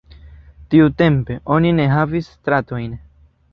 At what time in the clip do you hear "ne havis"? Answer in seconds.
1.81-2.33